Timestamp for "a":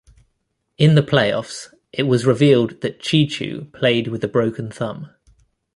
4.23-4.27